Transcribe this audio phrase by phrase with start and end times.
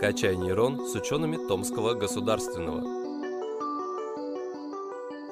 [0.00, 2.80] «Качай нейрон» с учеными Томского государственного.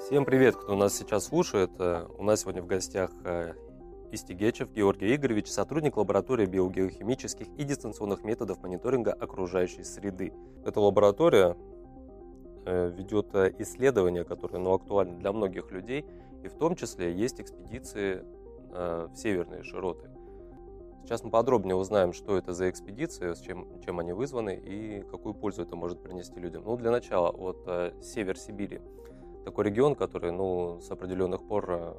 [0.02, 1.70] Всем привет, кто нас сейчас слушает.
[1.78, 3.54] Э, у нас сегодня в гостях э,
[4.12, 10.34] Истигечев Георгий Игоревич, сотрудник лаборатории биогеохимических и дистанционных методов мониторинга окружающей среды.
[10.66, 11.56] Эта лаборатория
[12.66, 16.04] э, ведет исследования, которые ну, актуальны для многих людей,
[16.44, 18.22] и в том числе есть экспедиции
[18.70, 20.10] в северные широты.
[21.08, 25.32] Сейчас мы подробнее узнаем, что это за экспедиции, с чем, чем они вызваны и какую
[25.32, 26.64] пользу это может принести людям.
[26.66, 28.82] Ну, для начала, вот э, север Сибири.
[29.42, 31.94] Такой регион, который, ну, с определенных пор э,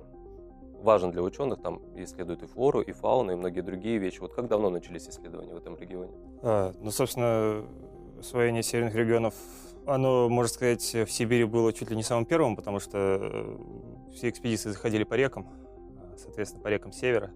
[0.84, 4.20] важен для ученых, там исследуют и флору, и фауну, и многие другие вещи.
[4.20, 6.14] Вот как давно начались исследования в этом регионе?
[6.44, 7.66] А, ну, собственно,
[8.20, 9.34] освоение северных регионов,
[9.88, 13.58] оно, можно сказать, в Сибири было чуть ли не самым первым, потому что э,
[14.14, 15.48] все экспедиции заходили по рекам,
[16.16, 17.32] соответственно, по рекам севера.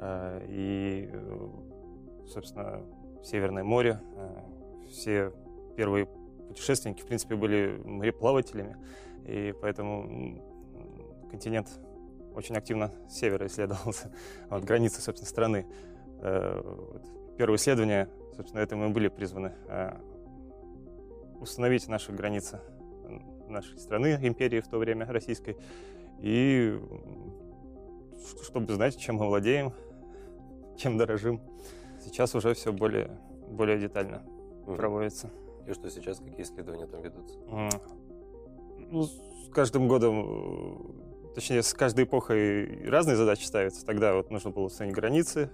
[0.00, 1.10] Э, и,
[2.26, 2.82] собственно,
[3.22, 4.00] Северное море.
[4.16, 4.42] Э,
[4.88, 5.32] все
[5.76, 6.06] первые
[6.48, 8.76] путешественники, в принципе, были мореплавателями,
[9.26, 10.42] и поэтому
[11.30, 11.68] континент
[12.34, 14.10] очень активно с севера исследовался,
[14.48, 15.66] от границы, собственно, страны.
[16.22, 16.62] Э,
[17.36, 19.52] первые исследования, собственно, этому и были призваны
[21.40, 22.60] установить наши границы
[23.48, 25.56] нашей страны, империи в то время российской,
[26.20, 26.78] и
[28.44, 29.72] чтобы знать, чем мы владеем,
[30.80, 31.40] чем дорожим.
[32.02, 33.10] Сейчас уже все более,
[33.48, 34.22] более детально
[34.66, 34.76] mm.
[34.76, 35.30] проводится.
[35.66, 37.38] И что сейчас, какие исследования там ведутся?
[37.38, 37.82] Mm.
[38.90, 39.20] Ну, с
[39.52, 40.94] каждым годом,
[41.34, 43.84] точнее, с каждой эпохой разные задачи ставятся.
[43.84, 45.50] Тогда вот нужно было установить границы,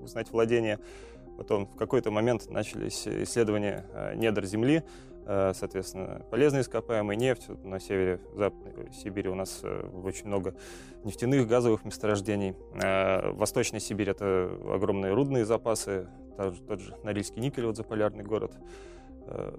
[0.00, 0.78] узнать владение.
[1.36, 4.82] Потом в какой-то момент начались исследования э, недр Земли,
[5.28, 7.48] соответственно, полезные ископаемые, нефть.
[7.62, 10.54] На севере Западной Сибири у нас э, очень много
[11.04, 12.56] нефтяных, газовых месторождений.
[12.82, 16.08] Э, Восточная Сибирь— это огромные рудные запасы,
[16.66, 18.56] тот же Норильский никель, вот заполярный город,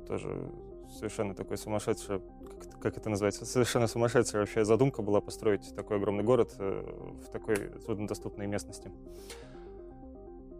[0.07, 0.49] тоже
[0.97, 6.23] совершенно такой сумасшедший, как, как это называется, совершенно сумасшедшая вообще задумка была построить такой огромный
[6.23, 8.89] город в такой труднодоступной местности.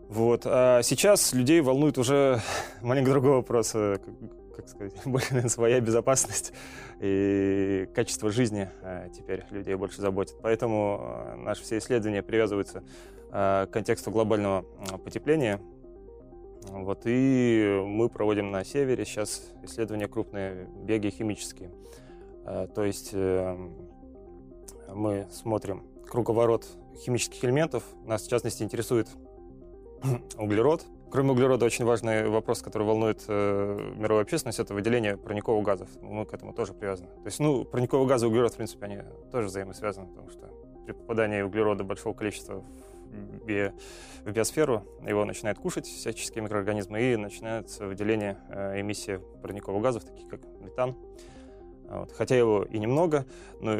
[0.10, 0.42] Вот.
[0.46, 2.42] А сейчас людей волнует уже
[2.82, 3.74] маленько другой вопрос
[4.60, 6.54] как сказать, больше, наверное, своя безопасность
[7.00, 10.36] и качество жизни э, теперь людей больше заботит.
[10.42, 12.84] Поэтому э, наши все исследования привязываются
[13.32, 14.64] э, к контексту глобального
[15.04, 15.62] потепления.
[16.72, 21.72] Вот, и мы проводим на севере сейчас исследования крупные, биогеохимические.
[22.44, 27.86] То есть мы смотрим круговорот химических элементов.
[28.06, 29.08] Нас, в частности, интересует
[30.38, 35.90] углерод, Кроме углерода, очень важный вопрос, который волнует э, мировую общественность, это выделение парниковых газов.
[36.02, 37.10] Мы к этому тоже привязаны.
[37.10, 39.00] То есть, ну, парниковые газы и углерод, в принципе, они
[39.32, 40.50] тоже взаимосвязаны, потому что
[40.86, 42.64] при попадании углерода большого количества
[43.08, 43.72] в, би
[44.24, 50.28] в биосферу его начинает кушать всяческие микроорганизмы, и начинается выделение э, эмиссии парниковых газов, таких
[50.28, 50.96] как метан.
[51.86, 52.12] Вот.
[52.12, 53.26] Хотя его и немного,
[53.62, 53.78] но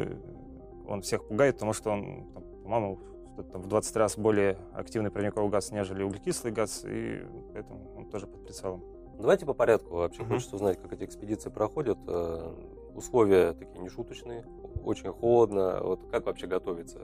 [0.88, 2.24] он всех пугает, потому что он,
[2.64, 2.98] по-моему,
[3.42, 8.26] там, в 20 раз более активный парниковый газ, нежели углекислый газ, и поэтому он тоже
[8.26, 8.82] под прицелом.
[9.18, 9.96] Давайте по порядку.
[9.96, 10.28] Вообще mm-hmm.
[10.28, 11.98] хочется узнать, как эти экспедиции проходят.
[12.06, 12.52] Э,
[12.94, 14.44] условия такие нешуточные,
[14.84, 15.80] очень холодно.
[15.82, 17.00] Вот как вообще готовиться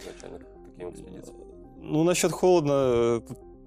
[0.00, 1.36] изначально к таким экспедициям?
[1.78, 3.22] Ну, насчет холодно,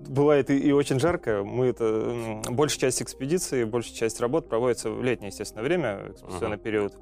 [0.08, 1.44] бывает и, и очень жарко.
[1.44, 6.62] Мы это большая часть экспедиции, большая часть работ проводится в летнее, естественно, время, экспедиционный uh-huh.
[6.62, 6.98] период.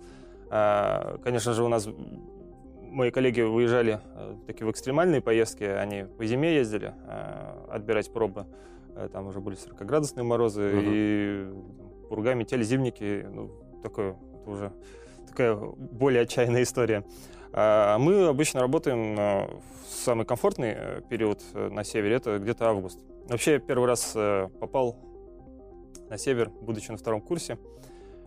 [0.50, 1.88] А, конечно же, у нас
[2.90, 8.46] мои коллеги выезжали э, такие в экстремальные поездки, они по зиме ездили э, отбирать пробы,
[8.96, 10.82] э, там уже были 40-градусные морозы, угу.
[10.84, 11.48] и
[12.10, 13.52] пурга, метель, зимники, ну,
[13.84, 14.72] такое, это уже
[15.28, 17.04] такая более отчаянная история.
[17.54, 19.50] А мы обычно работаем в
[19.90, 23.00] самый комфортный период на севере, это где-то август.
[23.30, 24.16] Вообще, я первый раз
[24.60, 24.98] попал
[26.10, 27.58] на север, будучи на втором курсе,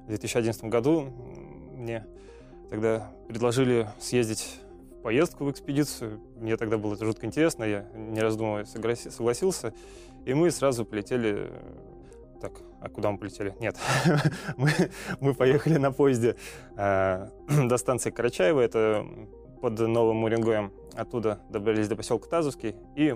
[0.05, 1.03] в 2011 году.
[1.77, 2.07] Мне
[2.71, 4.61] Тогда предложили съездить
[4.93, 6.21] в поездку в экспедицию.
[6.37, 9.75] Мне тогда было это жутко интересно, я не раздумывая согласился.
[10.25, 11.51] И мы сразу полетели...
[12.41, 13.55] Так, а куда мы полетели?
[13.61, 13.77] Нет,
[14.57, 14.71] мы,
[15.21, 16.37] мы поехали на поезде
[16.77, 17.29] э,
[17.69, 19.05] до станции Карачаева, это
[19.61, 20.73] под Новым Уренгоем.
[20.95, 23.15] Оттуда добрались до поселка Тазовский и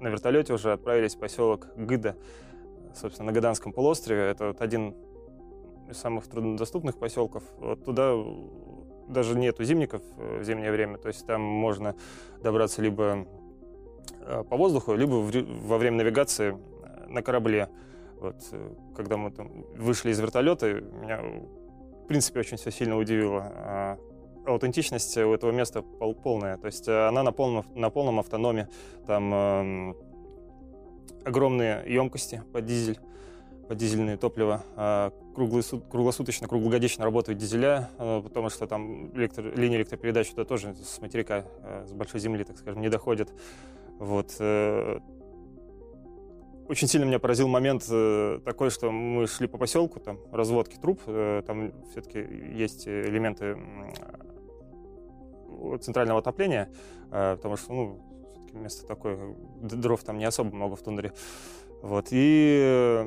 [0.00, 2.16] на вертолете уже отправились в поселок Гыда,
[2.94, 4.22] собственно, на Гаданском полуострове.
[4.22, 4.96] Это вот один
[5.90, 7.42] из самых труднодоступных поселков.
[7.58, 8.14] Вот туда
[9.10, 11.94] даже нету зимников в зимнее время, то есть там можно
[12.42, 13.26] добраться либо
[14.20, 17.68] э, по воздуху, либо во время навигации э, на корабле.
[18.20, 23.52] Вот, э, когда мы там вышли из вертолета, меня, в принципе, очень все сильно удивило.
[23.54, 23.98] А
[24.46, 28.68] аутентичность у этого места полная, то есть она на полном, на полном автономе,
[29.06, 29.94] там э,
[31.24, 32.98] огромные емкости под дизель,
[33.68, 34.62] под дизельное топливо.
[35.90, 41.44] Круглосуточно, круглогодично работают дизеля, а, потому что там электро, линии электропередач туда тоже с материка,
[41.62, 43.32] а, с большой земли, так скажем, не доходят.
[43.98, 44.34] Вот.
[44.38, 44.98] Э,
[46.68, 51.00] очень сильно меня поразил момент э, такой, что мы шли по поселку, там разводки труб,
[51.06, 52.18] э, там все-таки
[52.54, 53.58] есть элементы
[55.82, 56.70] центрального отопления,
[57.10, 58.00] потому что, ну,
[58.54, 61.12] место такое, дров там не особо много в тундре.
[61.82, 62.08] Вот.
[62.10, 63.04] И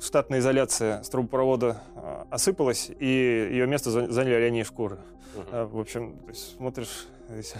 [0.00, 4.98] штатная изоляция с трубопровода а, осыпалась, и ее место заняли оленьи шкуры.
[5.36, 5.66] Угу.
[5.68, 7.06] В общем, смотришь,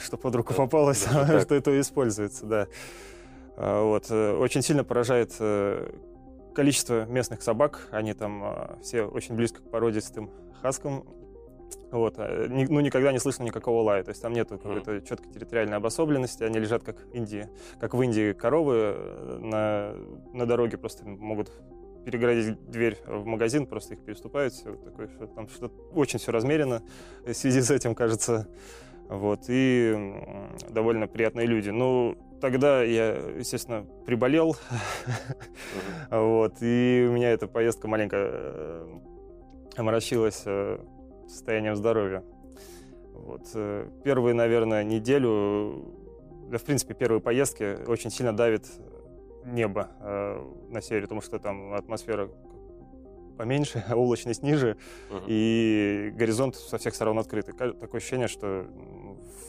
[0.02, 2.66] что под руку попалось, да, что это используется, да.
[3.56, 4.06] А, вот.
[4.10, 5.90] Э, очень сильно поражает э,
[6.54, 7.88] количество местных собак.
[7.90, 10.30] Они там все очень близко к породистым
[10.62, 11.04] хаскам.
[11.90, 12.18] Вот.
[12.18, 14.02] Ну, никогда не слышно никакого лая.
[14.02, 16.42] То есть там нет какой-то четкой территориальной обособленности.
[16.42, 17.48] Они лежат как, Индии,
[17.80, 19.94] как в Индии коровы э, на,
[20.36, 21.50] на дороге просто могут
[22.04, 26.82] перегородить дверь в магазин, просто их переступают, все такое, что там что очень все размерено
[27.24, 28.48] в связи с этим, кажется.
[29.08, 29.96] Вот, и
[30.68, 31.70] довольно приятные люди.
[31.70, 34.56] Ну, тогда я, естественно, приболел,
[36.10, 38.98] вот, и у меня эта поездка маленько э,
[39.76, 40.78] омрачилась э,
[41.26, 42.22] состоянием здоровья.
[43.14, 43.42] Вот.
[43.54, 45.94] Э, первые, наверное, неделю,
[46.50, 48.66] да, в принципе, первые поездки очень сильно давит
[49.52, 52.30] небо э, на севере, потому что там атмосфера
[53.36, 54.76] поменьше, а облачность ниже,
[55.10, 55.24] uh-huh.
[55.26, 57.54] и горизонт со всех сторон открытый.
[57.54, 58.66] Такое ощущение, что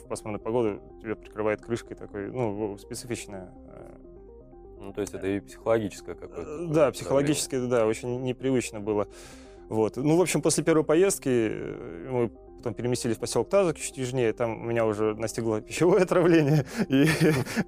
[0.03, 3.49] в пасмурную погоду тебя прикрывает крышкой такой, ну, специфичная.
[3.67, 3.95] Э,
[4.79, 6.63] ну, то есть это и психологическое какое-то.
[6.63, 9.07] Э, да, психологически, да, очень непривычно было.
[9.67, 9.97] Вот.
[9.97, 14.33] Ну, в общем, после первой поездки э, мы Потом переместились в поселок Тазок, чуть южнее.
[14.33, 16.65] Там меня уже настигло пищевое отравление.
[16.89, 17.05] И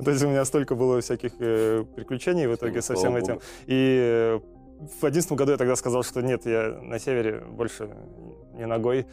[0.04, 3.40] то есть у меня столько было всяких э, приключений в итоге со всем этим.
[3.68, 4.40] И э,
[5.00, 7.90] в одиннадцатом году я тогда сказал, что нет, я на севере больше
[8.54, 9.06] не ногой.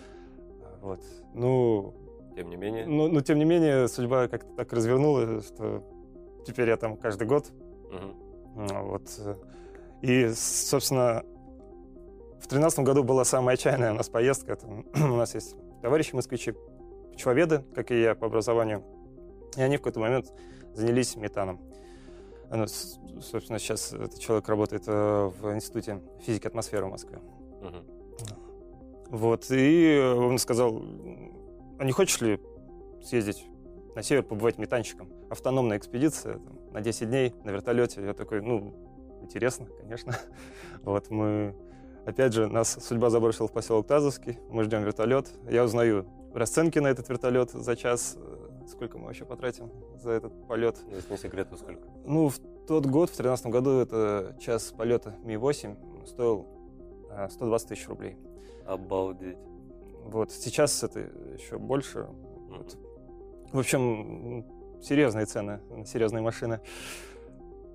[0.81, 1.01] Вот.
[1.35, 1.95] Ну,
[2.35, 2.87] тем не менее.
[2.87, 5.85] Ну, ну тем не менее, судьба как-то так развернула, что
[6.45, 7.53] теперь я там каждый год.
[8.57, 8.67] Угу.
[8.83, 9.03] Вот.
[10.03, 11.23] И, собственно,
[12.41, 14.57] в тринадцатом году была самая отчаянная у нас поездка.
[14.57, 16.55] Там, у нас есть товарищи москвичи,
[17.15, 18.85] пчеловеды, как и я по образованию,
[19.57, 20.33] и они в какой-то момент
[20.75, 21.61] занялись метаном.
[22.51, 22.67] Ну,
[23.21, 27.19] собственно, сейчас этот человек работает э, в Институте физики атмосферы в Москве.
[27.61, 27.99] Угу.
[29.11, 30.83] Вот, и он сказал,
[31.79, 32.41] а не хочешь ли
[33.03, 33.45] съездить
[33.95, 35.11] на север, побывать метанщиком?
[35.31, 38.03] Автономная экспедиция там, на 10 дней на вертолете.
[38.03, 38.75] Я такой, ну,
[39.23, 40.17] интересно, конечно.
[40.83, 41.55] Вот, мы
[42.09, 45.29] Опять же, нас судьба забросила в поселок Тазовский, мы ждем вертолет.
[45.47, 48.17] Я узнаю расценки на этот вертолет за час.
[48.67, 50.79] Сколько мы вообще потратим за этот полет?
[50.91, 51.83] Если не секрет, то сколько?
[52.07, 56.47] Ну, в тот год, в 2013 году, это час полета Ми-8 стоил
[57.29, 58.17] 120 а, тысяч рублей.
[58.65, 59.37] Обалдеть.
[60.07, 61.99] Вот, сейчас это еще больше.
[61.99, 62.57] Mm-hmm.
[62.57, 62.79] Вот.
[63.53, 64.47] В общем,
[64.81, 66.61] серьезные цены серьезные машины.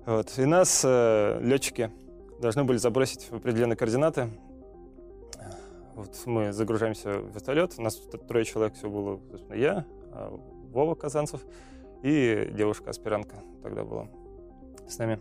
[0.06, 0.36] Вот.
[0.38, 1.92] И нас э, летчики
[2.40, 4.30] должны были забросить в определенные координаты.
[5.94, 7.74] Вот мы загружаемся в вертолет.
[7.78, 7.96] У нас
[8.28, 9.20] трое человек все было.
[9.30, 10.36] Собственно, я, а,
[10.72, 11.40] Вова Казанцев
[12.02, 14.08] и девушка-аспирантка тогда была
[14.88, 15.20] с нами.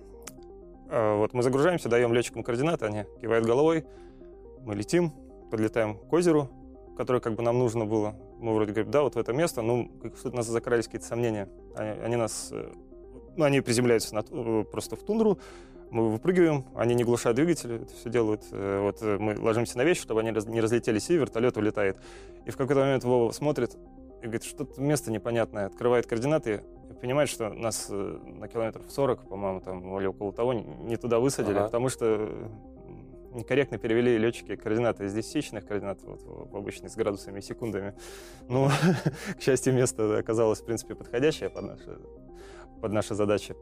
[0.90, 3.86] А, вот мы загружаемся, даем летчикам координаты, они кивают головой,
[4.62, 5.12] мы летим,
[5.52, 6.50] подлетаем к озеру,
[6.98, 8.16] которое как бы нам нужно было.
[8.40, 11.48] Мы вроде говорим, да, вот в это место, ну, что-то у нас закрались какие-то сомнения.
[11.76, 12.72] Они, они нас, э,
[13.36, 15.40] ну, они приземляются на, э, просто в тундру,
[15.94, 18.42] мы выпрыгиваем, они не глушат двигатели, это все делают.
[18.52, 21.98] Э, вот э, мы ложимся на вещи, чтобы они не разлетелись, и вертолет улетает.
[22.46, 23.78] И в какой-то момент Вова смотрит
[24.22, 25.68] и говорит, что-то место непонятное.
[25.68, 30.54] Открывает координаты и понимает, что нас э, на километров 40, по-моему, там, или около того,
[30.54, 31.66] не туда высадили, ага.
[31.66, 32.30] потому что
[33.32, 37.94] некорректно перевели летчики координаты из десятичных координат вот, в обычные с градусами и секундами.
[38.50, 38.68] Ну,
[39.38, 42.00] к счастью, место оказалось, в принципе, подходящее под наши,
[42.82, 43.56] под наши задачи.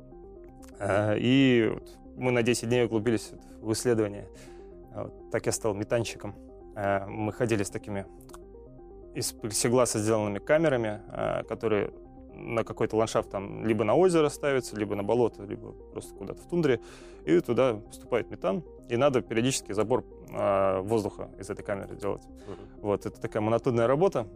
[0.83, 1.71] И
[2.15, 4.27] мы на 10 дней углубились в исследование.
[4.93, 6.35] Вот, так я стал метанщиком.
[6.75, 8.05] А, мы ходили с такими
[9.13, 11.91] из плексигласа сделанными камерами, а, которые
[12.33, 16.47] на какой-то ландшафт там либо на озеро ставятся, либо на болото, либо просто куда-то в
[16.47, 16.79] тундре,
[17.25, 22.23] и туда поступает метан, и надо периодически забор воздуха из этой камеры делать.
[22.23, 22.81] Uh-huh.
[22.81, 24.27] Вот, это такая монотонная работа,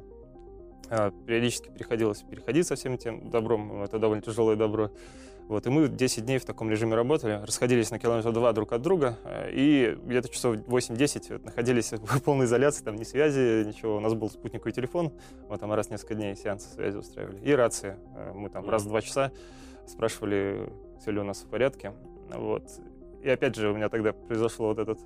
[1.26, 4.92] периодически приходилось переходить со всем этим добром, это довольно тяжелое добро.
[5.48, 8.82] Вот, и мы 10 дней в таком режиме работали, расходились на километр два друг от
[8.82, 13.98] друга, э, и где-то часов 8-10 вот, находились в полной изоляции, там ни связи, ничего.
[13.98, 15.14] У нас был спутниковый телефон,
[15.48, 17.40] мы там раз в несколько дней сеансы связи устраивали.
[17.42, 18.00] И рация.
[18.16, 19.32] Э, мы там раз в два часа
[19.88, 20.68] спрашивали,
[21.00, 21.94] все ли у нас в порядке.
[22.34, 22.64] Вот.
[23.22, 25.00] И опять же, у меня тогда произошло вот этот,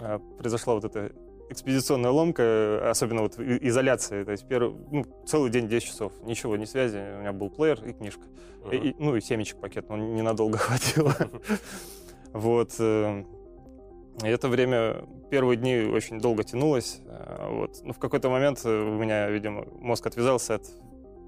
[0.00, 1.12] а, произошла вот эта
[1.54, 4.24] экспедиционная ломка, особенно вот изоляция.
[4.24, 6.96] То есть первый, ну, целый день 10 часов, ничего, ни связи.
[6.96, 8.22] У меня был плеер и книжка.
[8.64, 8.76] Uh-huh.
[8.76, 11.14] И, ну и семечек пакет, но ненадолго хватило.
[12.32, 12.74] Вот.
[12.78, 13.24] Э,
[14.22, 17.00] это время, первые дни очень долго тянулось.
[17.06, 17.80] Э, вот.
[17.82, 20.66] Но в какой-то момент у меня, видимо, мозг отвязался от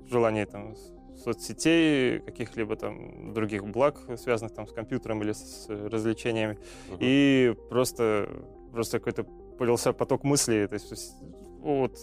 [0.09, 0.75] желания там
[1.16, 6.59] соцсетей, каких-либо там других благ, связанных там с компьютером или с развлечениями.
[6.88, 6.99] Uh-huh.
[7.00, 8.28] И просто,
[8.73, 9.26] просто какой-то
[9.59, 10.67] полился поток мыслей.
[10.67, 11.17] То есть
[11.61, 11.99] вот,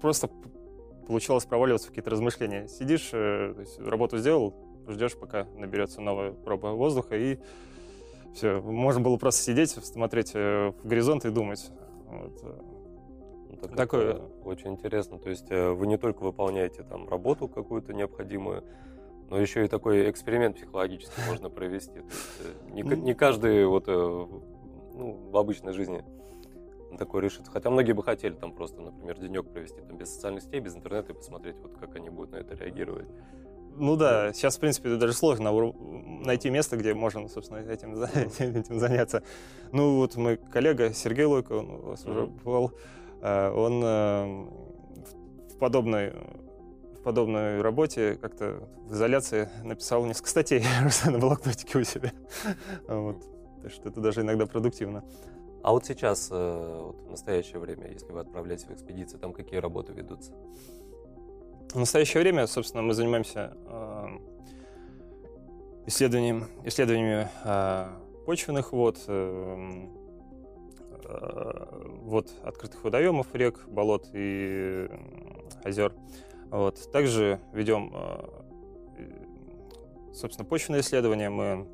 [0.00, 0.28] просто
[1.06, 2.68] получалось проваливаться в какие-то размышления.
[2.68, 4.54] Сидишь, э, то есть, работу сделал,
[4.88, 7.38] ждешь, пока наберется новая проба воздуха, и
[8.34, 8.60] все.
[8.60, 11.70] Можно было просто сидеть, смотреть э, в горизонт и думать.
[12.06, 12.40] Вот.
[12.42, 12.58] Э.
[13.48, 15.18] Ну, так Такое очень интересно.
[15.18, 18.64] То есть вы не только выполняете там работу какую-то необходимую,
[19.30, 22.02] но еще и такой эксперимент психологический можно провести.
[22.70, 26.04] Не, не каждый вот ну, в обычной жизни
[26.98, 27.50] такое решится.
[27.50, 31.12] Хотя многие бы хотели там просто, например, денек провести там без социальных сетей, без интернета
[31.12, 33.06] и посмотреть, вот как они будут на это реагировать.
[33.78, 35.52] Ну да, сейчас, в принципе, даже сложно
[36.24, 38.02] найти место, где можно, собственно, этим,
[38.38, 39.22] этим заняться.
[39.72, 42.72] Ну вот мой коллега Сергей Лойко, он у вас уже бывал,
[43.20, 44.46] э, он э,
[45.52, 46.12] в подобной
[46.98, 50.64] в подобной работе как-то в изоляции написал несколько статей
[51.04, 52.12] на блокнотике у себя.
[52.88, 53.22] Вот.
[53.62, 55.04] Так что это даже иногда продуктивно.
[55.66, 59.58] А вот сейчас, э, вот в настоящее время, если вы отправляетесь в экспедиции, там какие
[59.58, 60.32] работы ведутся?
[61.74, 64.06] В настоящее время, собственно, мы занимаемся э,
[65.86, 67.88] исследованием, исследованиями э,
[68.26, 69.00] почвенных вод,
[72.04, 74.88] вот открытых водоемов, рек, болот и
[75.64, 75.92] озер.
[76.50, 76.92] Вот.
[76.92, 77.92] Также ведем,
[80.12, 81.30] собственно, почвенные исследования.
[81.30, 81.66] Мы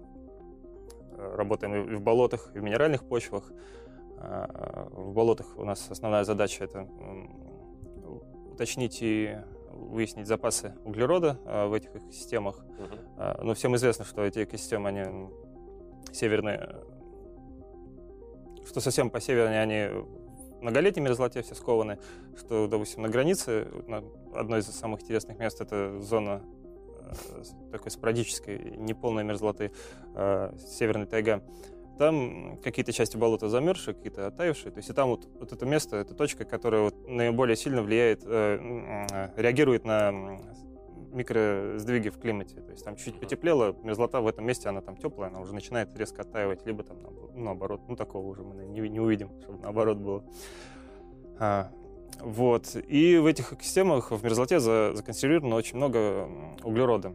[1.16, 3.52] работаем и в болотах, и в минеральных почвах.
[4.24, 6.88] А, в болотах у нас основная задача это
[8.50, 9.36] уточнить и
[9.70, 12.64] выяснить запасы углерода а, в этих экосистемах.
[13.18, 13.42] Uh-huh.
[13.42, 15.28] Но всем известно, что эти экосистемы, они
[16.12, 16.76] северные,
[18.64, 20.04] что совсем по севернее они
[20.60, 21.98] многолетней мерзлоте все скованы,
[22.36, 23.66] что, допустим, на границе,
[24.34, 26.42] одно из самых интересных мест, это зона
[27.00, 29.72] э, такой спорадической, неполной мерзлоты,
[30.14, 31.42] э, северная тайга
[31.98, 34.72] там какие-то части болота замерзшие, какие-то оттаившие.
[34.72, 38.22] То есть и там вот, вот это место, это точка, которая вот наиболее сильно влияет,
[38.24, 40.38] э, э, реагирует на
[41.12, 42.60] микросдвиги в климате.
[42.60, 45.96] То есть там чуть-чуть потеплело, мерзлота в этом месте, она там теплая, она уже начинает
[45.96, 46.98] резко оттаивать, либо там
[47.34, 50.24] наоборот, ну такого уже мы не, не увидим, чтобы наоборот было.
[51.38, 51.70] А,
[52.20, 52.76] вот.
[52.88, 56.28] И в этих экосистемах в мерзлоте за, законсервировано очень много
[56.62, 57.14] углерода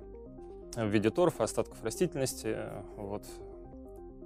[0.75, 2.57] в виде торфа, остатков растительности.
[2.95, 3.23] Вот.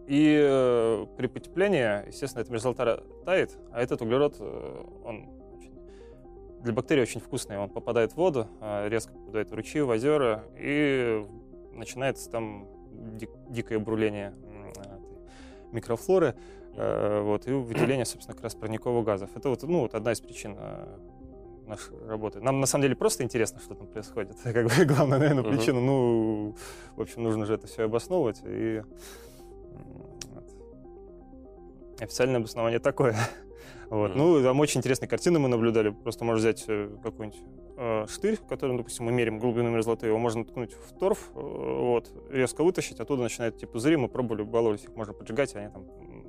[0.07, 5.71] И э, при потеплении, естественно, эта мерзлота тает, а этот углерод, э, он очень,
[6.63, 7.57] для бактерий очень вкусный.
[7.57, 11.25] Он попадает в воду, э, резко попадает в ручьи, в озера, и
[11.73, 14.71] начинается там дик, дикое бруление э,
[15.71, 16.35] микрофлоры,
[16.75, 19.29] э, вот, и выделение, собственно, как раз парниковых газов.
[19.35, 20.97] Это вот, ну, вот одна из причин э,
[21.67, 22.41] нашей работы.
[22.41, 24.35] Нам на самом деле просто интересно, что там происходит.
[24.43, 25.77] Как бы главная, наверное, причина.
[25.77, 25.85] Uh-huh.
[25.85, 26.55] Ну,
[26.95, 28.41] в общем, нужно же это все обосновывать.
[28.45, 28.83] И
[31.99, 33.15] Официальное обоснование такое.
[33.89, 34.11] Вот.
[34.11, 34.15] Mm-hmm.
[34.15, 35.89] Ну, там очень интересные картины мы наблюдали.
[35.89, 37.41] Просто можно взять э, какой-нибудь
[37.75, 42.09] э, штырь, который, допустим, мы меряем глубину мерзлоты, его можно ткнуть в торф, э, вот,
[42.29, 45.85] резко вытащить, оттуда начинает типа пузыри, мы пробовали, баловались, их можно поджигать, они там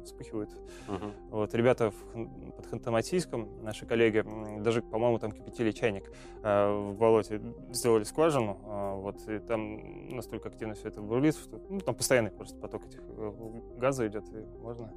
[0.07, 0.51] вспыхивают.
[0.89, 1.13] Uh-huh.
[1.31, 4.25] Вот, ребята в, под Ханты-Мансийском, наши коллеги,
[4.61, 7.41] даже, по-моему, там кипятили чайник э, в болоте,
[7.71, 12.31] сделали скважину, э, вот, и там настолько активно все это бурлит, что ну, там постоянный
[12.31, 14.93] просто поток этих э, газа идет, и можно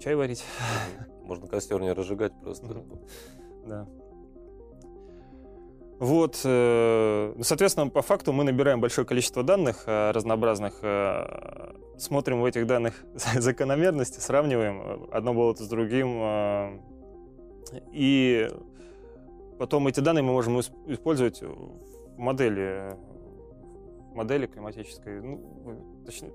[0.00, 0.44] чай варить.
[1.22, 2.84] Можно костер не разжигать просто.
[3.66, 3.88] Да.
[5.98, 12.44] Вот, э, соответственно, по факту мы набираем большое количество данных э, разнообразных, э, смотрим в
[12.44, 16.80] этих данных закономерности, сравниваем одно болото с другим,
[17.92, 18.50] и
[19.58, 22.96] потом эти данные мы можем использовать в модели,
[24.10, 26.32] в модели климатической, ну, точнее,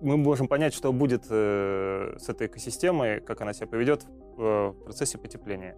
[0.00, 4.04] мы можем понять, что будет с этой экосистемой, как она себя поведет
[4.36, 5.76] в, процессе потепления.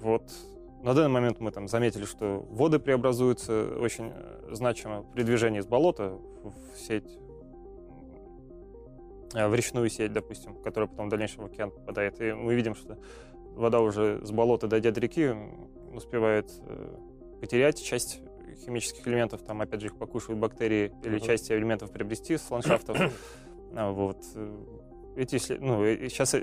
[0.00, 0.22] Вот.
[0.82, 5.66] На данный момент мы там заметили, что воды преобразуются очень э, значимо при движении с
[5.66, 7.18] болота в сеть,
[9.34, 12.20] э, в речную сеть, допустим, которая потом в дальнейшем в океан попадает.
[12.20, 12.96] И мы видим, что
[13.56, 15.34] вода уже с болота, дойдя до реки,
[15.92, 16.48] успевает
[17.40, 18.20] потерять часть
[18.64, 21.26] химических элементов, там, опять же, их покушают бактерии или uh-huh.
[21.26, 22.96] части элементов приобрести с ландшафтов.
[23.74, 24.16] А, вот.
[25.14, 26.34] Эти, ну, сейчас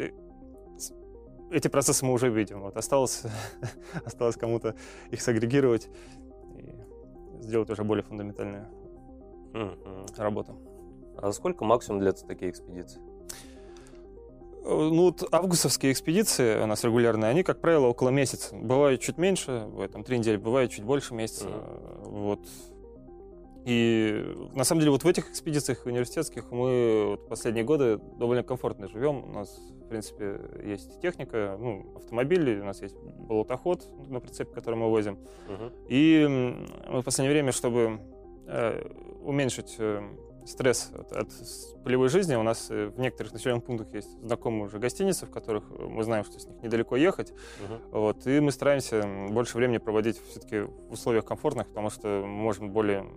[1.52, 2.62] эти процессы мы уже видим.
[2.62, 3.24] Вот осталось,
[4.06, 4.76] осталось кому-то
[5.12, 5.90] их сагрегировать
[6.58, 6.74] и
[7.42, 8.68] сделать уже более фундаментальную
[9.54, 10.22] mm-hmm.
[10.22, 10.58] работу.
[11.18, 13.02] А сколько максимум длятся такие экспедиции?
[14.64, 18.56] Ну, вот августовские экспедиции у нас регулярные, они, как правило, около месяца.
[18.56, 21.46] Бывают чуть меньше, этом три недели, бывает чуть больше месяца.
[21.46, 22.10] Mm-hmm.
[22.10, 22.40] Вот.
[23.66, 28.88] И на самом деле вот в этих экспедициях университетских мы вот последние годы довольно комфортно
[28.88, 29.24] живем.
[29.24, 34.76] У нас, в принципе, есть техника, ну, автомобили, у нас есть болотоход на прицепе, который
[34.76, 35.14] мы возим.
[35.50, 35.72] Угу.
[35.90, 36.28] И
[36.88, 38.00] мы в последнее время, чтобы
[38.46, 38.88] э,
[39.24, 40.02] уменьшить э,
[40.46, 41.30] стресс от, от
[41.84, 45.64] полевой жизни, у нас э, в некоторых населенных пунктах есть знакомые уже гостиницы, в которых
[45.72, 47.32] мы знаем, что с них недалеко ехать.
[47.32, 48.00] Угу.
[48.00, 52.70] Вот, и мы стараемся больше времени проводить все-таки в условиях комфортных, потому что мы можем
[52.70, 53.08] более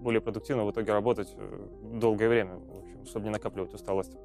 [0.00, 4.16] более продуктивно в итоге работать э, долгое время, в общем, чтобы не накапливать усталость.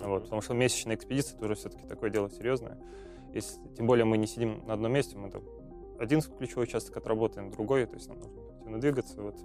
[0.00, 2.78] Вот, потому что месячная экспедиция это уже все-таки такое дело серьезное.
[3.32, 5.42] Если, тем более мы не сидим на одном месте, мы там
[5.98, 9.22] один ключевой участок отработаем, другой, то есть нам нужно активно двигаться.
[9.22, 9.36] Вот.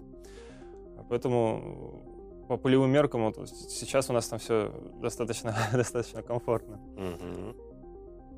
[1.09, 2.03] Поэтому
[2.47, 6.79] по полевым меркам вот, сейчас у нас там все достаточно, достаточно комфортно.
[6.95, 7.55] Угу.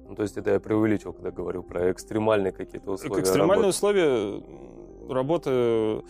[0.09, 3.21] Ну, то есть это я преувеличил, когда говорю про экстремальные какие-то условия.
[3.21, 3.69] Экстремальные работы.
[3.69, 4.43] условия
[5.09, 6.03] работы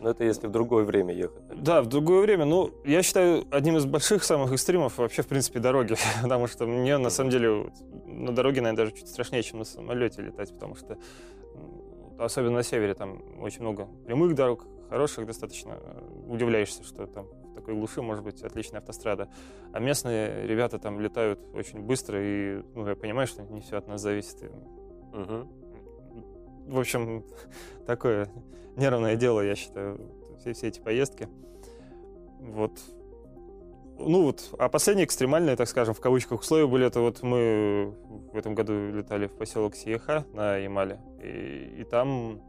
[0.00, 1.42] но это если в другое время ехать.
[1.54, 2.44] Да, в другое время.
[2.46, 5.94] Ну, я считаю, одним из больших самых экстримов вообще, в принципе, дороги.
[6.22, 7.70] потому что мне, на самом деле,
[8.06, 10.98] на дороге, наверное, даже чуть страшнее, чем на самолете летать, потому что
[12.18, 15.78] особенно на севере там очень много прямых дорог, хороших достаточно.
[16.26, 19.28] Удивляешься, что там в такой глуши может быть отличная автострада.
[19.72, 23.86] А местные ребята там летают очень быстро, и ну, я понимаю, что не все от
[23.86, 24.50] нас зависит.
[25.12, 25.59] Угу.
[26.70, 27.24] В общем,
[27.84, 28.28] такое
[28.76, 30.00] нервное дело, я считаю,
[30.38, 31.28] все, все эти поездки.
[32.38, 32.72] Вот.
[33.98, 37.92] Ну вот, а последние экстремальные, так скажем, в кавычках условия были, это вот мы
[38.32, 42.40] в этом году летали в поселок Сиеха на Ямале, и, и там,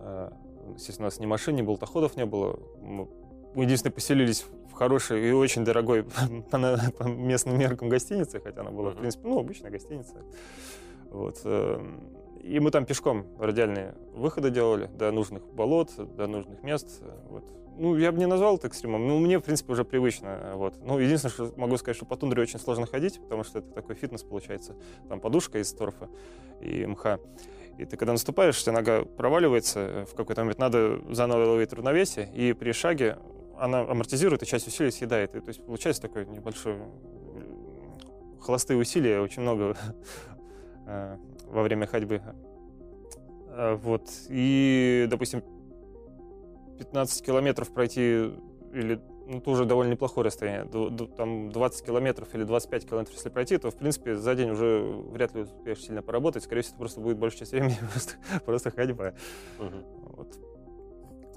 [0.00, 0.30] э,
[0.74, 2.58] естественно, у нас ни машин, ни болтоходов не было.
[2.80, 3.08] Мы,
[3.54, 6.04] мы единственное поселились в хорошей и очень дорогой
[6.50, 6.58] по,
[6.96, 10.14] по местным меркам гостинице, хотя она была, в принципе, ну, обычная гостиница.
[11.10, 11.40] Вот.
[12.42, 17.02] И мы там пешком радиальные выходы делали до нужных болот, до нужных мест.
[17.28, 17.44] Вот.
[17.78, 20.52] Ну, я бы не назвал это экстремом, но мне, в принципе, уже привычно.
[20.54, 20.74] Вот.
[20.84, 23.94] Ну, единственное, что могу сказать, что по тундре очень сложно ходить, потому что это такой
[23.94, 24.74] фитнес получается.
[25.08, 26.08] Там подушка из торфа
[26.60, 27.20] и мха.
[27.78, 32.52] И ты когда наступаешь, тебя нога проваливается, в какой-то момент надо заново ловить равновесие, и
[32.52, 33.18] при шаге
[33.56, 35.36] она амортизирует и часть усилий съедает.
[35.36, 36.78] И, то есть получается такой небольшой
[38.40, 39.76] холостые усилия, очень много
[40.86, 41.16] э,
[41.50, 42.22] во время ходьбы.
[43.50, 44.08] А, вот.
[44.28, 45.42] И, допустим,
[46.78, 48.30] 15 километров пройти
[48.72, 50.64] или ну, тоже довольно неплохое расстояние.
[51.16, 55.34] Там 20 километров или 25 километров, если пройти, то, в принципе, за день уже вряд
[55.34, 56.44] ли успеешь сильно поработать.
[56.44, 58.14] Скорее всего, просто будет большая часть времени просто,
[58.46, 59.12] просто ходьба.
[59.58, 60.16] Угу.
[60.16, 60.28] Вот.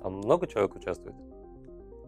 [0.03, 1.15] А много человек участвует?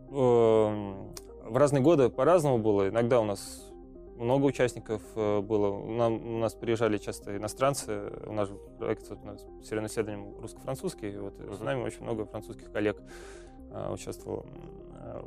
[0.10, 1.13] Эм,
[1.44, 2.88] в разные годы по-разному было.
[2.88, 3.73] Иногда у нас
[4.17, 5.86] много участников э, было.
[5.86, 8.12] Нам, у нас приезжали часто иностранцы.
[8.26, 8.49] У нас
[8.80, 11.17] проект у нас, с исследованием русско-французский.
[11.17, 11.58] Вот uh-huh.
[11.58, 13.02] с нами очень много французских коллег
[13.71, 14.45] а, участвовало
[14.91, 15.26] а,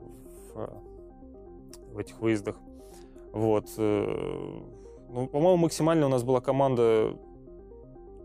[0.55, 2.57] в, в этих выездах.
[3.33, 3.69] Вот.
[3.77, 7.17] Ну, по-моему, максимально у нас была команда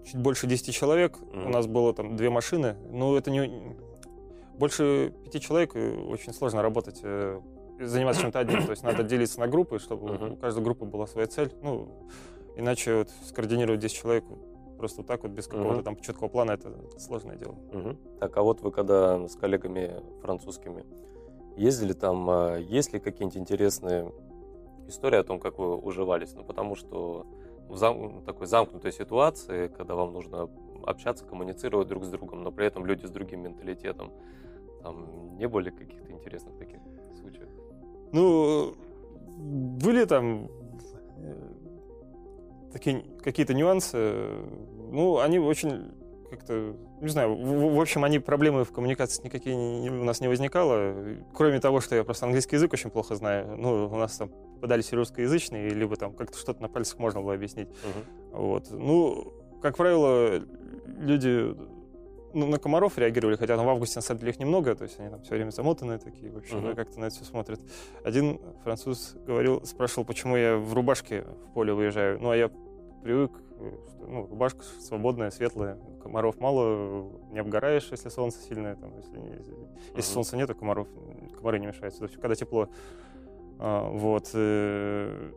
[0.06, 1.17] чуть больше 10 человек.
[1.17, 1.47] Uh-huh.
[1.47, 2.76] У нас было там две машины.
[2.91, 3.76] Но это не...
[4.58, 7.02] Больше пяти человек очень сложно работать
[7.86, 8.63] заниматься чем-то одним.
[8.65, 10.34] То есть надо делиться на группы, чтобы uh-huh.
[10.34, 11.52] у каждой группы была своя цель.
[11.62, 11.89] Ну,
[12.56, 14.24] иначе вот скоординировать 10 человек
[14.78, 15.84] просто вот так вот без какого-то uh-huh.
[15.84, 17.56] там четкого плана это сложное дело.
[17.72, 18.17] Uh-huh.
[18.20, 20.86] Так, а вот вы когда с коллегами французскими
[21.56, 24.12] ездили там, а есть ли какие-нибудь интересные
[24.88, 26.34] истории о том, как вы уживались?
[26.34, 27.26] Ну, потому что
[27.70, 28.24] в зам...
[28.24, 30.50] такой замкнутой ситуации, когда вам нужно
[30.84, 34.12] общаться, коммуницировать друг с другом, но при этом люди с другим менталитетом,
[34.82, 36.81] там не были каких-то интересных таких?
[38.12, 38.76] Ну,
[39.38, 40.50] были там
[41.17, 41.52] э,
[42.74, 44.28] такие какие-то нюансы.
[44.91, 45.91] Ну, они очень
[46.30, 50.30] как-то, не знаю, в, в общем, они проблемы в коммуникации никакие не, у нас не
[50.30, 50.95] возникало.
[51.34, 53.58] Кроме того, что я просто английский язык очень плохо знаю.
[53.58, 57.67] Ну, у нас там попадались русскоязычные, либо там как-то что-то на пальцах можно было объяснить.
[57.67, 58.38] Uh-huh.
[58.38, 58.71] Вот.
[58.71, 60.41] Ну, как правило,
[60.86, 61.54] люди
[62.34, 65.00] ну, на комаров реагировали, хотя там в августе на самом деле их немного, то есть
[65.00, 66.76] они там все время замотанные такие, в общем, uh-huh.
[66.76, 67.60] как-то на это все смотрят.
[68.04, 72.20] Один француз говорил, спрашивал, почему я в рубашке в поле выезжаю.
[72.22, 72.50] Ну, а я
[73.04, 73.32] привык
[73.89, 79.30] что, ну, рубашка свободная, светлая, комаров мало, не обгораешь, если солнце сильное, там, если, не,
[79.30, 79.54] если
[79.94, 80.02] uh-huh.
[80.02, 80.88] солнца нет, то комаров,
[81.36, 82.70] комары не мешаются, когда тепло.
[83.60, 84.30] А, вот.
[84.34, 85.32] Э,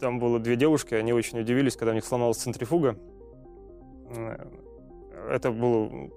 [0.00, 2.96] там было две девушки, они очень удивились, когда у них сломалась центрифуга.
[5.28, 6.12] Это был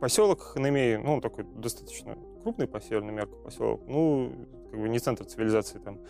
[0.00, 4.32] поселок Ханемей, ну, он такой достаточно крупный по северной мерку поселок, ну,
[4.70, 6.00] как бы не центр цивилизации там.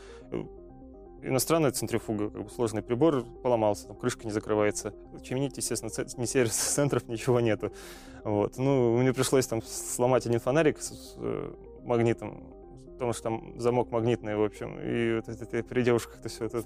[1.22, 4.92] Иностранная центрифуга, как бы сложный прибор поломался, там крышка не закрывается.
[5.22, 7.72] Чинить, естественно, ни сервис-центров, ничего нету.
[8.24, 8.58] Вот.
[8.58, 12.52] Ну, мне пришлось там сломать один фонарик с э, магнитом,
[12.94, 16.44] потому что там замок магнитный, в общем, и вот это, это при девушках это все
[16.44, 16.62] это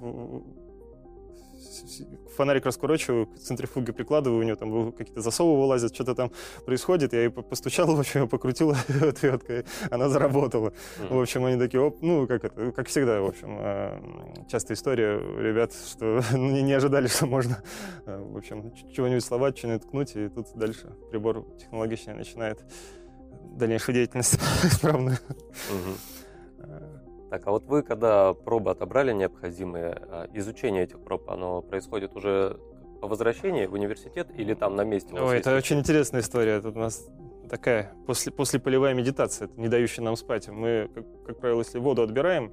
[2.37, 6.33] фонарик раскурочиваю, к центрифуге прикладываю, у нее там какие-то засовы вылазят, что-то там
[6.64, 7.12] происходит.
[7.12, 8.70] Я ей постучал, в общем, покрутил
[9.02, 10.72] отверткой, она заработала.
[11.09, 14.00] В общем, они такие, оп, ну, как это, как всегда, в общем, а,
[14.48, 17.62] частая история ребят, что не, не ожидали, что можно,
[18.07, 22.61] а, в общем, чего-нибудь сломать, что-нибудь ткнуть, и тут дальше прибор технологичный начинает
[23.57, 25.18] дальнейшую деятельность исправную.
[27.30, 32.58] Так, а вот вы, когда пробы отобрали необходимые, а, изучение этих проб, оно происходит уже
[33.00, 35.14] по возвращении в университет или там на месте?
[35.14, 35.64] Ой, это есть?
[35.64, 36.52] очень интересная история.
[36.52, 37.06] Это у нас
[37.50, 40.48] такая после, после полевая медитация, это не дающая нам спать.
[40.48, 42.52] Мы, как, как правило, если воду отбираем,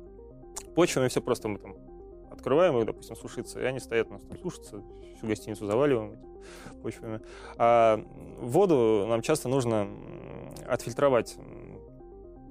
[0.75, 1.75] почвами все просто мы там
[2.31, 4.83] открываем их, допустим, сушиться, и они стоят у нас там сушатся,
[5.17, 6.17] всю гостиницу заваливаем
[6.81, 7.21] почвами.
[7.57, 8.03] А
[8.39, 9.87] воду нам часто нужно
[10.67, 11.37] отфильтровать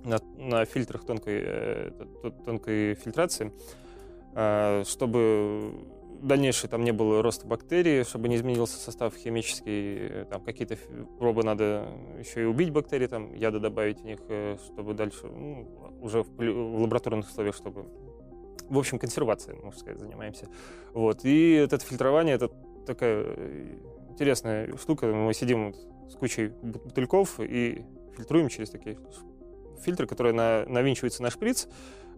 [0.05, 1.90] на, на фильтрах тонкой, э,
[2.45, 3.53] тонкой фильтрации,
[4.35, 5.73] э, чтобы
[6.23, 10.77] дальнейший там не было роста бактерий, чтобы не изменился состав химический, э, там какие-то
[11.19, 11.88] пробы надо
[12.19, 14.21] еще и убить бактерии, там яды добавить в них,
[14.67, 15.67] чтобы дальше, ну,
[16.01, 17.87] уже в, в лабораторных условиях, чтобы
[18.69, 20.49] в общем, консервацией, можно сказать, занимаемся.
[20.95, 21.25] Вот.
[21.25, 22.51] И это фильтрование, это
[22.87, 23.37] такая
[24.09, 25.07] интересная штука.
[25.07, 25.75] Мы сидим
[26.09, 27.85] с кучей бутыльков и
[28.17, 28.97] фильтруем через такие
[29.85, 31.68] фильтр, который на, навинчивается на шприц,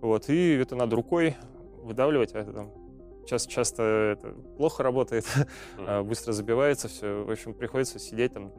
[0.01, 1.37] вот, и это надо рукой
[1.83, 2.73] выдавливать, а это там
[3.27, 3.83] часто, часто
[4.19, 5.25] это плохо работает,
[5.79, 6.05] mm.
[6.05, 7.25] быстро забивается все.
[7.25, 8.53] В общем, приходится сидеть там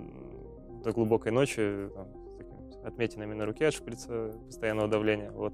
[0.83, 5.31] до глубокой ночи там, с такими отметинами на руке от шприца постоянного давления.
[5.31, 5.53] Вот.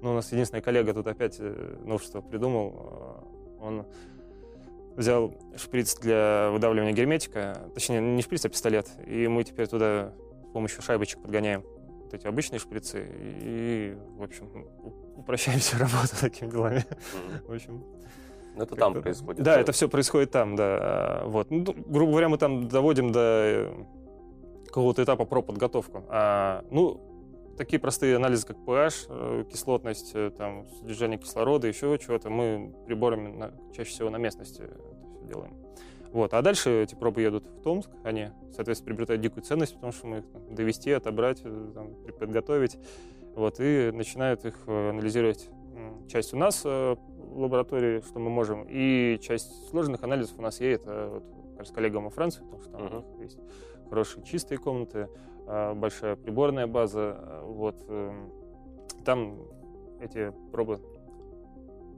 [0.00, 2.72] Но у нас единственный коллега тут опять э, новшество придумал.
[2.74, 3.24] А,
[3.60, 3.86] он
[4.96, 10.12] взял шприц для выдавливания герметика, точнее, не шприц, а пистолет, и мы теперь туда
[10.48, 11.64] с помощью шайбочек подгоняем
[12.12, 13.08] вот эти обычные шприцы
[13.42, 14.48] и, в общем,
[15.16, 16.84] упрощаем всю работу такими делами.
[16.84, 17.46] Mm-hmm.
[17.48, 17.84] В общем,
[18.54, 19.42] ну, это там происходит.
[19.42, 21.22] Да, это все происходит там, да.
[21.26, 21.50] Вот.
[21.50, 23.84] Ну, грубо говоря, мы там доводим до э,
[24.66, 26.04] какого-то этапа про подготовку.
[26.08, 27.00] А, ну,
[27.56, 33.28] такие простые анализы, как pH, э, кислотность, э, там, содержание кислорода, еще чего-то, мы приборами
[33.28, 35.56] на, чаще всего на местности это все делаем.
[36.12, 36.34] Вот.
[36.34, 40.18] А дальше эти пробы едут в Томск, они, соответственно, приобретают дикую ценность, потому что мы
[40.18, 42.78] их довести, отобрать, э, там, подготовить,
[43.34, 45.48] вот, и начинают их э, анализировать.
[46.08, 50.60] Часть у нас э, в лаборатории, что мы можем, и часть сложных анализов у нас
[50.60, 51.24] едет вот,
[51.66, 53.22] с коллегам во Франции, потому что там uh-huh.
[53.22, 53.38] есть
[53.88, 55.08] хорошие чистые комнаты,
[55.46, 58.30] большая приборная база, вот, эм,
[59.04, 59.38] там
[60.00, 60.80] эти пробы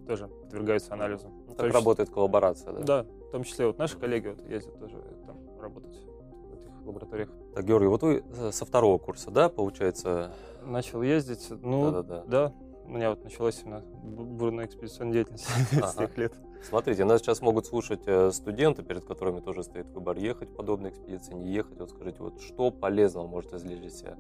[0.07, 1.31] тоже подвергаются анализу.
[1.49, 2.81] Ну, так работает коллаборация, да?
[2.83, 7.31] Да, том числе вот наши коллеги вот ездят тоже там работать в этих лабораториях.
[7.53, 10.31] Так, Георгий, вот вы со второго курса, да, получается?
[10.65, 12.25] Начал ездить, ну, да, да, да.
[12.27, 12.55] да.
[12.85, 15.89] У меня вот началась именно бурная экспедиционная деятельность ага.
[15.89, 16.33] с тех лет.
[16.63, 20.93] Смотрите, нас сейчас могут слушать э, студенты, перед которыми тоже стоит выбор ехать в подобные
[20.93, 21.77] экспедиции, не ехать.
[21.81, 24.17] Вот скажите, вот что полезного может извлечь из себя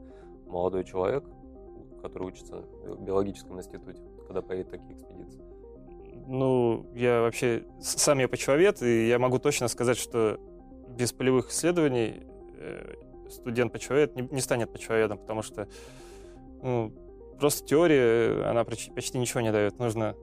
[0.48, 1.24] молодой человек,
[2.02, 5.53] который учится в биологическом институте, когда поедет в такие экспедиции?
[6.26, 10.38] Ну, я вообще сам я почвовед, и я могу точно сказать, что
[10.88, 12.22] без полевых исследований
[12.58, 12.94] э,
[13.30, 15.68] студент почвовед не, не станет почвоведом, потому что
[16.62, 16.92] ну,
[17.38, 19.78] просто теория, она почти ничего не дает.
[19.78, 20.14] Нужно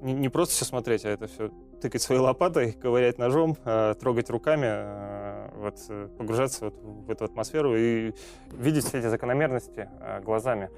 [0.00, 4.66] не, просто все смотреть, а это все тыкать своей лопатой, ковырять ножом, э, трогать руками,
[4.66, 8.12] э, вот, э, погружаться вот в эту атмосферу и
[8.52, 10.70] видеть все эти закономерности э, глазами.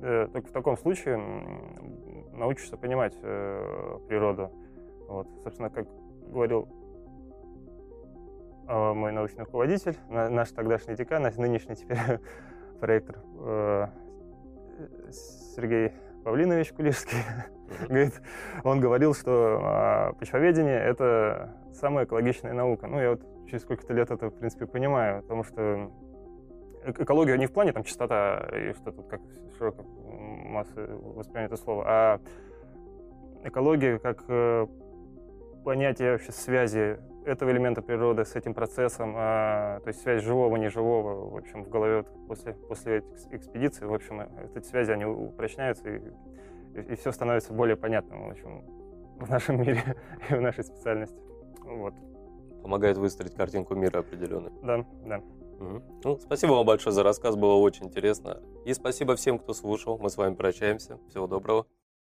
[0.00, 1.18] Э, только в таком случае
[2.40, 4.50] научишься понимать э, природу.
[5.08, 5.28] Вот.
[5.42, 5.86] Собственно, как
[6.26, 6.68] говорил
[8.66, 11.98] э, мой научный руководитель, на, наш тогдашний декан, наш нынешний теперь
[12.80, 13.86] проектор э,
[15.54, 15.92] Сергей
[16.24, 17.18] Павлинович Кулишский,
[17.88, 18.20] говорит,
[18.64, 22.86] он говорил, что э, почвоведение— это самая экологичная наука.
[22.86, 25.90] Ну, я вот через сколько-то лет это, в принципе, понимаю, потому что
[26.84, 29.20] экология не в плане там чистота и что тут как
[29.58, 32.20] широкая масса воспринимает это слово, а
[33.44, 34.66] экология как э,
[35.64, 41.30] понятие вообще связи этого элемента природы с этим процессом, а, то есть связь живого, неживого,
[41.30, 44.22] в общем, в голове вот после, после этих экспедиций, в общем,
[44.54, 45.98] эти связи, они упрочняются, и,
[46.74, 48.64] и, и все становится более понятным, в общем,
[49.18, 49.82] в нашем мире
[50.30, 51.18] и в нашей специальности.
[51.62, 51.94] Вот.
[52.62, 54.52] Помогает выстроить картинку мира определенную.
[54.62, 55.22] Да, да.
[55.60, 58.40] Ну, спасибо вам большое за рассказ, было очень интересно.
[58.64, 59.98] И спасибо всем, кто слушал.
[59.98, 60.98] Мы с вами прощаемся.
[61.10, 61.66] Всего доброго.